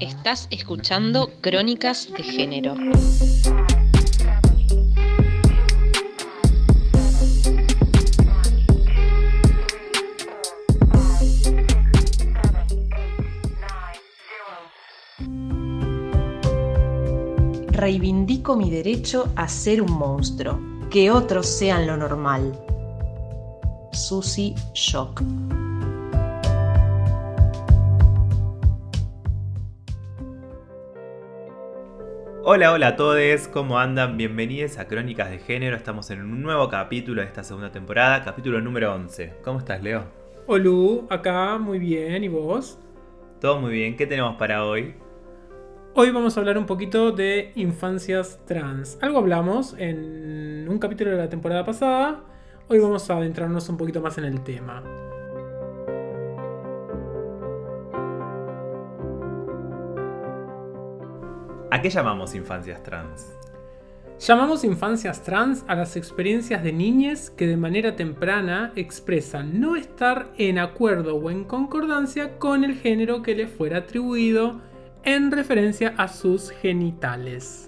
[0.00, 2.74] Estás escuchando Crónicas de Género.
[17.72, 20.60] Reivindico mi derecho a ser un monstruo,
[20.90, 22.56] que otros sean lo normal.
[23.92, 25.22] Susie Shock.
[32.50, 34.16] Hola, hola a todos, ¿cómo andan?
[34.16, 35.76] Bienvenidos a Crónicas de Género.
[35.76, 39.34] Estamos en un nuevo capítulo de esta segunda temporada, capítulo número 11.
[39.44, 40.04] ¿Cómo estás, Leo?
[40.46, 42.78] Olu, acá muy bien, ¿y vos?
[43.38, 44.94] Todo muy bien, ¿qué tenemos para hoy?
[45.92, 48.96] Hoy vamos a hablar un poquito de infancias trans.
[49.02, 52.24] Algo hablamos en un capítulo de la temporada pasada.
[52.68, 54.82] Hoy vamos a adentrarnos un poquito más en el tema.
[61.70, 63.26] ¿A qué llamamos infancias trans?
[64.18, 70.32] Llamamos infancias trans a las experiencias de niñas que de manera temprana expresan no estar
[70.38, 74.62] en acuerdo o en concordancia con el género que le fuera atribuido
[75.04, 77.67] en referencia a sus genitales.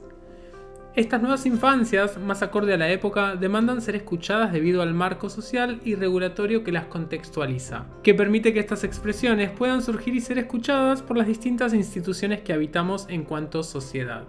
[0.96, 5.80] Estas nuevas infancias, más acorde a la época, demandan ser escuchadas debido al marco social
[5.84, 11.00] y regulatorio que las contextualiza, que permite que estas expresiones puedan surgir y ser escuchadas
[11.00, 14.24] por las distintas instituciones que habitamos en cuanto sociedad.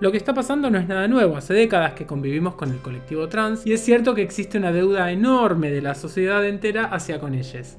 [0.00, 3.28] Lo que está pasando no es nada nuevo, hace décadas que convivimos con el colectivo
[3.28, 7.34] trans y es cierto que existe una deuda enorme de la sociedad entera hacia con
[7.34, 7.76] ellos.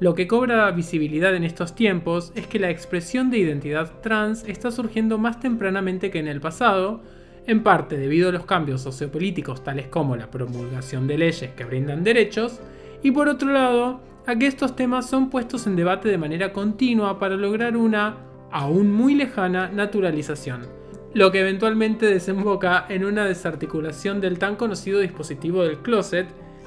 [0.00, 4.70] Lo que cobra visibilidad en estos tiempos es que la expresión de identidad trans está
[4.70, 7.02] surgiendo más tempranamente que en el pasado,
[7.46, 12.04] en parte debido a los cambios sociopolíticos tales como la promulgación de leyes que brindan
[12.04, 12.60] derechos,
[13.02, 17.18] y por otro lado, a que estos temas son puestos en debate de manera continua
[17.18, 18.16] para lograr una,
[18.50, 20.66] aún muy lejana, naturalización,
[21.14, 26.26] lo que eventualmente desemboca en una desarticulación del tan conocido dispositivo del closet,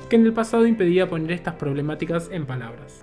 [0.09, 3.01] que en el pasado impedía poner estas problemáticas en palabras.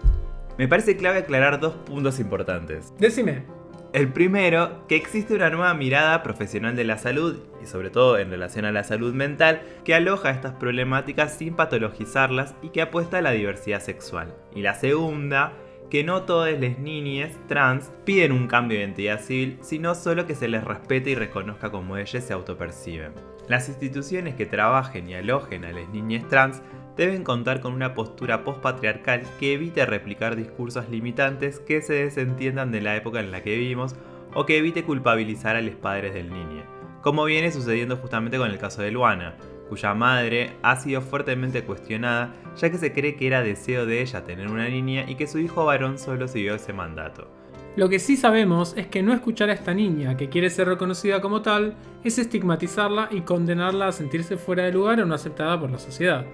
[0.58, 2.92] Me parece clave aclarar dos puntos importantes.
[2.98, 3.55] Decime.
[3.96, 8.28] El primero, que existe una nueva mirada profesional de la salud, y sobre todo en
[8.28, 13.22] relación a la salud mental, que aloja estas problemáticas sin patologizarlas y que apuesta a
[13.22, 14.34] la diversidad sexual.
[14.54, 15.54] Y la segunda,
[15.88, 20.34] que no todas las niñas trans piden un cambio de identidad civil, sino solo que
[20.34, 23.14] se les respete y reconozca como ellas se autoperciben.
[23.48, 26.60] Las instituciones que trabajen y alojen a las niñas trans
[26.96, 32.80] deben contar con una postura postpatriarcal que evite replicar discursos limitantes que se desentiendan de
[32.80, 33.94] la época en la que vivimos
[34.34, 36.62] o que evite culpabilizar a los padres del niño,
[37.02, 39.36] como viene sucediendo justamente con el caso de Luana,
[39.68, 44.24] cuya madre ha sido fuertemente cuestionada ya que se cree que era deseo de ella
[44.24, 47.28] tener una niña y que su hijo varón solo siguió ese mandato.
[47.76, 51.20] Lo que sí sabemos es que no escuchar a esta niña que quiere ser reconocida
[51.20, 55.70] como tal es estigmatizarla y condenarla a sentirse fuera de lugar o no aceptada por
[55.70, 56.24] la sociedad.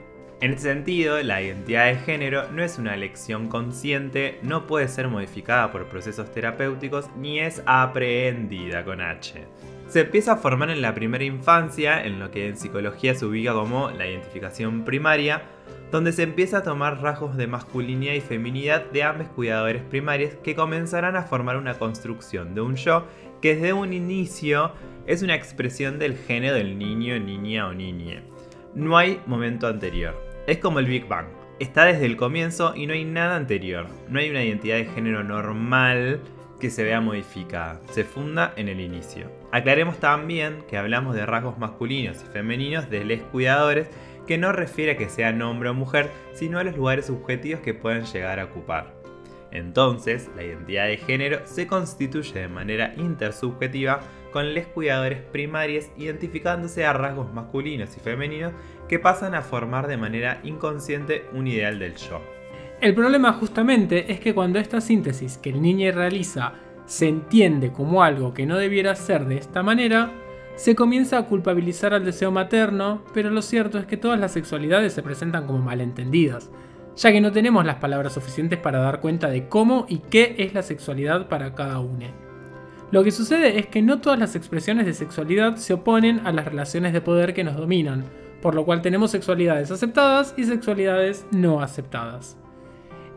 [0.42, 5.06] En este sentido, la identidad de género no es una elección consciente, no puede ser
[5.06, 9.46] modificada por procesos terapéuticos ni es aprehendida con H.
[9.86, 13.52] Se empieza a formar en la primera infancia, en lo que en psicología se ubica
[13.52, 15.44] como la identificación primaria,
[15.92, 20.56] donde se empieza a tomar rasgos de masculinidad y feminidad de ambos cuidadores primarios que
[20.56, 23.06] comenzarán a formar una construcción de un yo
[23.40, 24.72] que desde un inicio
[25.06, 28.24] es una expresión del género del niño, niña o niñe.
[28.74, 30.31] No hay momento anterior.
[30.44, 31.26] Es como el Big Bang.
[31.60, 33.86] Está desde el comienzo y no hay nada anterior.
[34.08, 36.20] No hay una identidad de género normal
[36.58, 37.80] que se vea modificada.
[37.92, 39.30] Se funda en el inicio.
[39.52, 43.88] Aclaremos también que hablamos de rasgos masculinos y femeninos de les cuidadores
[44.26, 47.74] que no refiere a que sea hombre o mujer, sino a los lugares subjetivos que
[47.74, 48.94] pueden llegar a ocupar.
[49.52, 54.00] Entonces, la identidad de género se constituye de manera intersubjetiva
[54.32, 58.52] con les cuidadores primarios identificándose a rasgos masculinos y femeninos
[58.88, 62.20] que pasan a formar de manera inconsciente un ideal del yo.
[62.80, 66.54] El problema justamente es que cuando esta síntesis que el niño realiza
[66.86, 70.10] se entiende como algo que no debiera ser de esta manera,
[70.56, 74.92] se comienza a culpabilizar al deseo materno, pero lo cierto es que todas las sexualidades
[74.92, 76.50] se presentan como malentendidas,
[76.96, 80.52] ya que no tenemos las palabras suficientes para dar cuenta de cómo y qué es
[80.52, 82.31] la sexualidad para cada uno.
[82.92, 86.44] Lo que sucede es que no todas las expresiones de sexualidad se oponen a las
[86.44, 88.04] relaciones de poder que nos dominan,
[88.42, 92.36] por lo cual tenemos sexualidades aceptadas y sexualidades no aceptadas.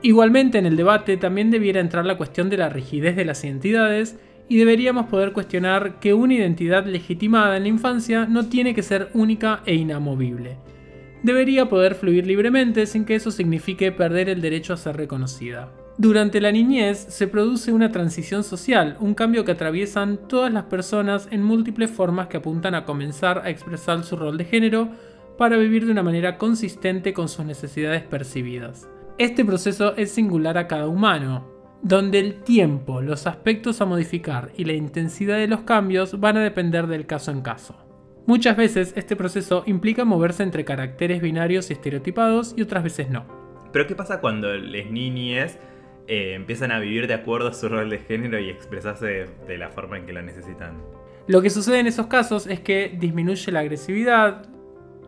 [0.02, 4.18] Igualmente en el debate también debiera entrar la cuestión de la rigidez de las identidades
[4.48, 9.10] y deberíamos poder cuestionar que una identidad legitimada en la infancia no tiene que ser
[9.14, 10.56] única e inamovible.
[11.22, 15.70] Debería poder fluir libremente sin que eso signifique perder el derecho a ser reconocida.
[15.98, 21.30] Durante la niñez se produce una transición social, un cambio que atraviesan todas las personas
[21.32, 24.90] en múltiples formas que apuntan a comenzar a expresar su rol de género
[25.38, 28.90] para vivir de una manera consistente con sus necesidades percibidas.
[29.18, 31.48] Este proceso es singular a cada humano,
[31.82, 36.44] donde el tiempo, los aspectos a modificar y la intensidad de los cambios van a
[36.44, 37.78] depender del caso en caso.
[38.26, 43.24] Muchas veces este proceso implica moverse entre caracteres binarios y estereotipados y otras veces no.
[43.72, 45.58] Pero ¿qué pasa cuando las niñas
[46.08, 49.70] eh, empiezan a vivir de acuerdo a su rol de género y expresarse de, la
[49.70, 50.82] forma en que lo necesitan?
[51.28, 54.48] Lo que sucede en esos casos es que disminuye la agresividad,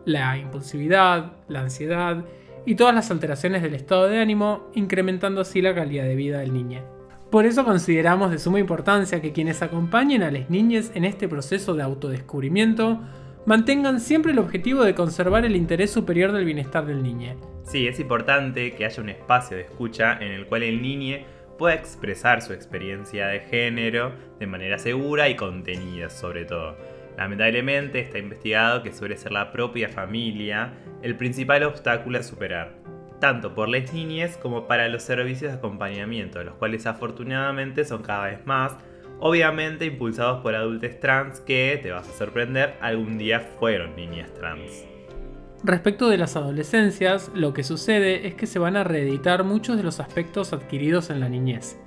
[0.04, 2.24] la impulsividad, la ansiedad
[2.66, 6.52] y todas las alteraciones del estado de ánimo, incrementando así la calidad de vida del
[6.52, 6.82] niño.
[7.30, 11.74] Por eso consideramos de suma importancia que quienes acompañen a las niñas en este proceso
[11.74, 13.00] de autodescubrimiento
[13.46, 17.36] mantengan siempre el objetivo de conservar el interés superior del bienestar del niño.
[17.64, 21.18] Sí, es importante que haya un espacio de escucha en el cual el niño
[21.58, 26.76] pueda expresar su experiencia de género de manera segura y contenida sobre todo.
[27.16, 32.76] Lamentablemente está investigado que suele ser la propia familia el principal obstáculo a superar,
[33.20, 38.26] tanto por las niñas como para los servicios de acompañamiento, los cuales afortunadamente son cada
[38.26, 38.76] vez más,
[39.20, 44.84] obviamente impulsados por adultos trans que, te vas a sorprender, algún día fueron niñas trans.
[45.64, 49.82] Respecto de las adolescencias, lo que sucede es que se van a reeditar muchos de
[49.82, 51.78] los aspectos adquiridos en la niñez.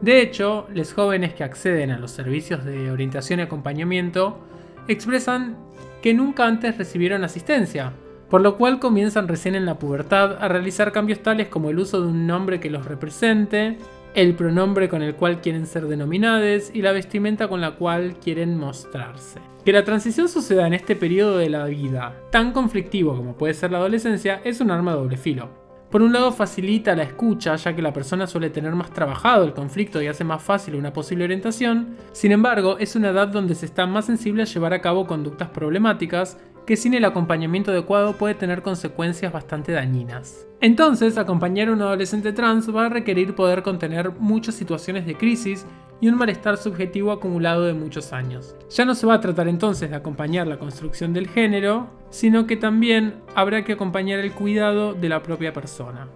[0.00, 4.40] De hecho, los jóvenes que acceden a los servicios de orientación y acompañamiento
[4.88, 5.58] expresan
[6.00, 7.92] que nunca antes recibieron asistencia,
[8.30, 12.00] por lo cual comienzan recién en la pubertad a realizar cambios tales como el uso
[12.00, 13.76] de un nombre que los represente,
[14.14, 18.56] el pronombre con el cual quieren ser denominados y la vestimenta con la cual quieren
[18.56, 19.40] mostrarse.
[19.64, 23.70] Que la transición suceda en este periodo de la vida, tan conflictivo como puede ser
[23.70, 25.60] la adolescencia, es un arma de doble filo.
[25.90, 29.54] Por un lado facilita la escucha, ya que la persona suele tener más trabajado el
[29.54, 33.66] conflicto y hace más fácil una posible orientación, sin embargo es una edad donde se
[33.66, 36.38] está más sensible a llevar a cabo conductas problemáticas
[36.70, 40.46] que sin el acompañamiento adecuado puede tener consecuencias bastante dañinas.
[40.60, 45.66] Entonces, acompañar a un adolescente trans va a requerir poder contener muchas situaciones de crisis
[46.00, 48.54] y un malestar subjetivo acumulado de muchos años.
[48.70, 52.56] Ya no se va a tratar entonces de acompañar la construcción del género, sino que
[52.56, 56.06] también habrá que acompañar el cuidado de la propia persona.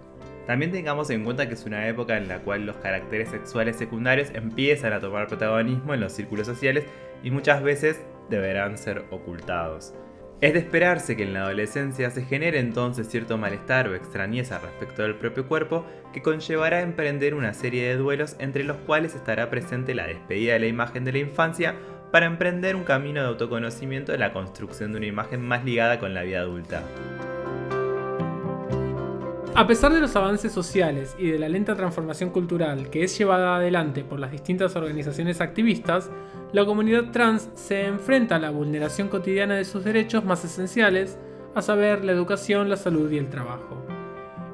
[0.47, 4.29] También tengamos en cuenta que es una época en la cual los caracteres sexuales secundarios
[4.33, 6.85] empiezan a tomar protagonismo en los círculos sociales
[7.23, 7.99] y muchas veces
[8.29, 9.93] deberán ser ocultados.
[10.41, 15.01] Es de esperarse que en la adolescencia se genere entonces cierto malestar o extrañeza respecto
[15.01, 19.49] del propio cuerpo que conllevará a emprender una serie de duelos entre los cuales estará
[19.49, 21.75] presente la despedida de la imagen de la infancia
[22.11, 26.13] para emprender un camino de autoconocimiento de la construcción de una imagen más ligada con
[26.13, 26.83] la vida adulta.
[29.57, 33.55] A pesar de los avances sociales y de la lenta transformación cultural que es llevada
[33.55, 36.11] adelante por las distintas organizaciones activistas,
[36.51, 41.17] la comunidad trans se enfrenta a la vulneración cotidiana de sus derechos más esenciales,
[41.55, 43.94] a saber, la educación, la salud y el trabajo.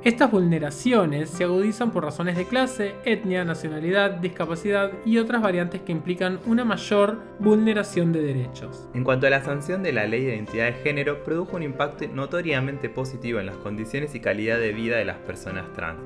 [0.04, 5.92] Estas vulneraciones se agudizan por razones de clase, etnia, nacionalidad, discapacidad y otras variantes que
[5.92, 8.90] implican una mayor vulneración de derechos.
[8.96, 12.08] En cuanto a la sanción de la ley de identidad de género, produjo un impacto
[12.08, 16.00] notoriamente positivo en las condiciones y calidad de vida de las personas trans.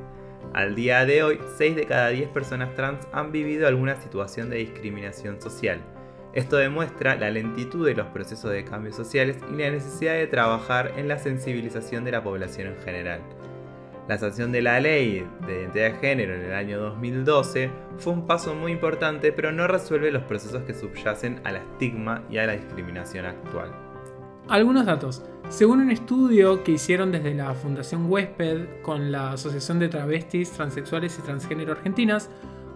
[0.54, 4.58] Al día de hoy, 6 de cada 10 personas trans han vivido alguna situación de
[4.58, 5.80] discriminación social.
[6.34, 10.92] Esto demuestra la lentitud de los procesos de cambios sociales y la necesidad de trabajar
[10.98, 13.22] en la sensibilización de la población en general.
[14.08, 18.28] La sanción de la ley de identidad de género en el año 2012 fue un
[18.28, 22.54] paso muy importante, pero no resuelve los procesos que subyacen al estigma y a la
[22.54, 23.72] discriminación actual.
[24.48, 25.24] Algunos datos.
[25.50, 31.18] Según un estudio que hicieron desde la Fundación Huésped con la Asociación de Travestis, Transexuales
[31.18, 32.30] y Transgénero Argentinas,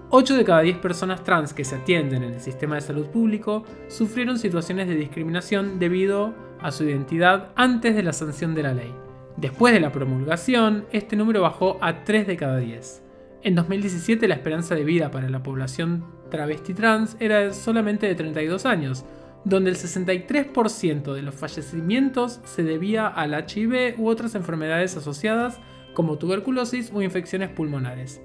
[0.09, 3.63] 8 de cada 10 personas trans que se atienden en el sistema de salud público
[3.88, 9.09] sufrieron situaciones de discriminación debido a su identidad antes de la sanción de la ley.
[9.39, 13.01] Después de la promulgación, este número bajó a 3 de cada 10.
[13.43, 18.65] En 2017 la esperanza de vida para la población travesti trans era solamente de 32
[18.65, 19.05] años,
[19.46, 25.62] donde el 63% de los fallecimientos se debía al HIV u otras enfermedades asociadas
[25.93, 28.22] como tuberculosis o infecciones pulmonares,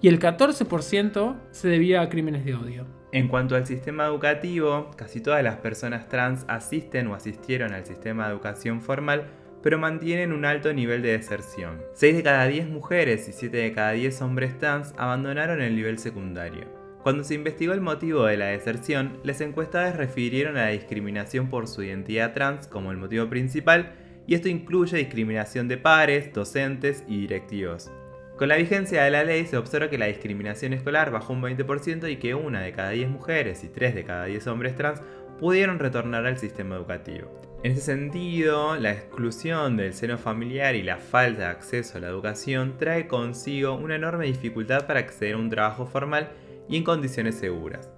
[0.00, 2.86] y el 14% se debía a crímenes de odio.
[3.10, 8.26] En cuanto al sistema educativo, casi todas las personas trans asisten o asistieron al sistema
[8.26, 9.26] de educación formal
[9.62, 11.82] pero mantienen un alto nivel de deserción.
[11.94, 15.98] 6 de cada 10 mujeres y 7 de cada 10 hombres trans abandonaron el nivel
[15.98, 16.66] secundario.
[17.02, 21.66] Cuando se investigó el motivo de la deserción, las encuestadas refirieron a la discriminación por
[21.66, 23.94] su identidad trans como el motivo principal,
[24.26, 27.90] y esto incluye discriminación de pares, docentes y directivos.
[28.38, 32.10] Con la vigencia de la ley se observa que la discriminación escolar bajó un 20%
[32.10, 35.02] y que una de cada 10 mujeres y 3 de cada 10 hombres trans
[35.38, 37.51] pudieron retornar al sistema educativo.
[37.64, 42.08] En ese sentido, la exclusión del seno familiar y la falta de acceso a la
[42.08, 46.30] educación trae consigo una enorme dificultad para acceder a un trabajo formal
[46.68, 47.88] y en condiciones seguras.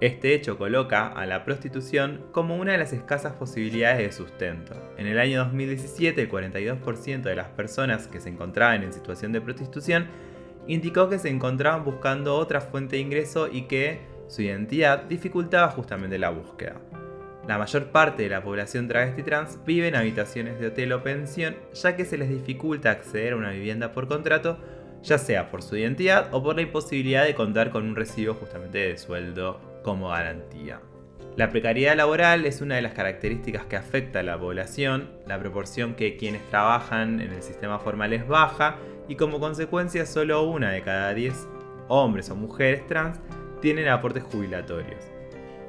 [0.00, 4.74] Este hecho coloca a la prostitución como una de las escasas posibilidades de sustento.
[4.96, 9.40] En el año 2017, el 42% de las personas que se encontraban en situación de
[9.40, 10.06] prostitución
[10.68, 16.16] indicó que se encontraban buscando otra fuente de ingreso y que su identidad dificultaba justamente
[16.16, 16.80] la búsqueda.
[17.46, 21.56] La mayor parte de la población travesti trans vive en habitaciones de hotel o pensión,
[21.72, 24.58] ya que se les dificulta acceder a una vivienda por contrato,
[25.02, 28.78] ya sea por su identidad o por la imposibilidad de contar con un recibo justamente
[28.78, 30.80] de sueldo como garantía.
[31.36, 35.94] La precariedad laboral es una de las características que afecta a la población, la proporción
[35.94, 38.76] que quienes trabajan en el sistema formal es baja
[39.08, 41.48] y como consecuencia solo una de cada 10
[41.88, 43.18] hombres o mujeres trans
[43.60, 45.19] tienen aportes jubilatorios.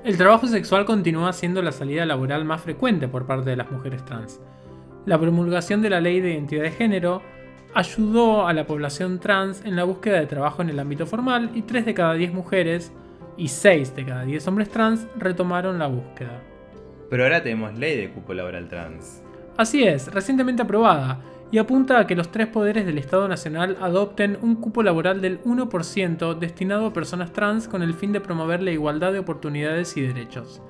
[0.03, 4.03] El trabajo sexual continúa siendo la salida laboral más frecuente por parte de las mujeres
[4.03, 4.39] trans.
[5.05, 7.21] La promulgación de la ley de identidad de género
[7.75, 11.61] ayudó a la población trans en la búsqueda de trabajo en el ámbito formal y
[11.61, 12.91] 3 de cada 10 mujeres
[13.37, 16.41] y 6 de cada 10 hombres trans retomaron la búsqueda.
[17.11, 19.21] Pero ahora tenemos ley de cupo laboral trans.
[19.55, 21.19] Así es, recientemente aprobada,
[21.51, 25.43] y apunta a que los tres poderes del Estado Nacional adopten un cupo laboral del
[25.43, 30.01] 1% destinado a personas trans con el fin de promover la igualdad de oportunidades y
[30.01, 30.61] derechos.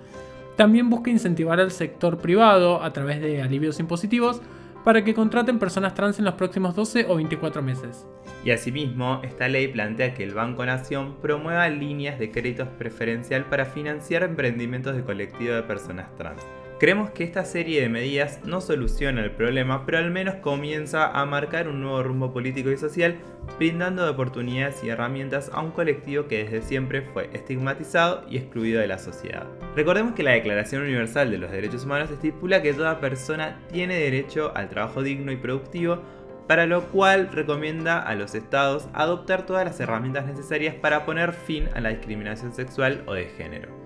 [0.55, 4.41] También busca incentivar al sector privado, a través de alivios impositivos,
[4.83, 8.07] para que contraten personas trans en los próximos 12 o 24 meses.
[8.43, 13.65] Y asimismo, esta ley plantea que el Banco Nación promueva líneas de créditos preferencial para
[13.65, 16.43] financiar emprendimientos de colectivo de personas trans.
[16.81, 21.23] Creemos que esta serie de medidas no soluciona el problema, pero al menos comienza a
[21.27, 23.19] marcar un nuevo rumbo político y social,
[23.59, 28.87] brindando oportunidades y herramientas a un colectivo que desde siempre fue estigmatizado y excluido de
[28.87, 29.45] la sociedad.
[29.75, 34.51] Recordemos que la Declaración Universal de los Derechos Humanos estipula que toda persona tiene derecho
[34.55, 36.01] al trabajo digno y productivo,
[36.47, 41.69] para lo cual recomienda a los estados adoptar todas las herramientas necesarias para poner fin
[41.75, 43.80] a la discriminación sexual o de género.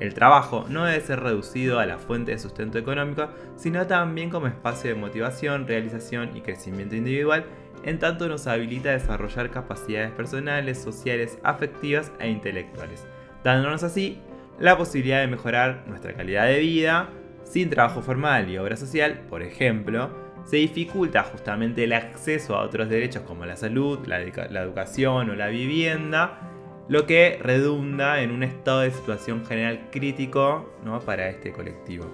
[0.00, 4.46] El trabajo no debe ser reducido a la fuente de sustento económico, sino también como
[4.46, 7.44] espacio de motivación, realización y crecimiento individual,
[7.84, 13.06] en tanto nos habilita a desarrollar capacidades personales, sociales, afectivas e intelectuales,
[13.44, 14.18] dándonos así
[14.58, 17.08] la posibilidad de mejorar nuestra calidad de vida.
[17.44, 20.10] Sin trabajo formal y obra social, por ejemplo,
[20.44, 25.48] se dificulta justamente el acceso a otros derechos como la salud, la, educación o la
[25.48, 26.49] vivienda,
[26.90, 30.98] lo que redunda en un estado de situación general crítico ¿no?
[30.98, 32.04] para este colectivo.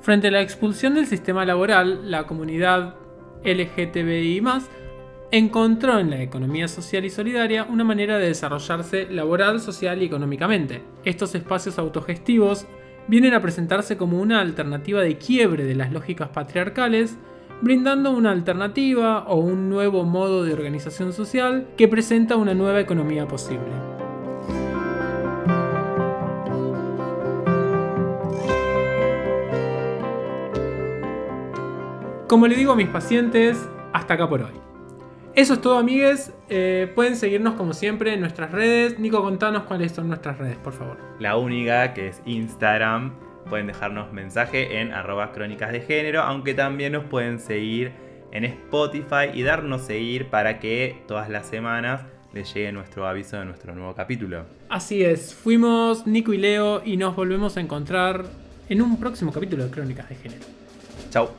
[0.00, 2.96] Frente a la expulsión del sistema laboral, la comunidad
[3.44, 4.42] LGTBI
[5.32, 10.82] encontró en la economía social y solidaria una manera de desarrollarse laboral, social y económicamente.
[11.04, 12.66] Estos espacios autogestivos
[13.08, 17.18] vienen a presentarse como una alternativa de quiebre de las lógicas patriarcales,
[17.60, 23.28] brindando una alternativa o un nuevo modo de organización social que presenta una nueva economía
[23.28, 23.91] posible.
[32.32, 33.58] Como le digo a mis pacientes,
[33.92, 34.54] hasta acá por hoy.
[35.34, 36.32] Eso es todo, amigues.
[36.48, 38.98] Eh, pueden seguirnos como siempre en nuestras redes.
[38.98, 40.96] Nico, contanos cuáles son nuestras redes, por favor.
[41.18, 43.12] La única, que es Instagram.
[43.50, 47.92] Pueden dejarnos mensaje en arroba crónicas de género, aunque también nos pueden seguir
[48.30, 52.00] en Spotify y darnos seguir para que todas las semanas
[52.32, 54.46] les llegue nuestro aviso de nuestro nuevo capítulo.
[54.70, 58.24] Así es, fuimos Nico y Leo y nos volvemos a encontrar
[58.70, 60.44] en un próximo capítulo de Crónicas de Género.
[61.10, 61.30] Chao.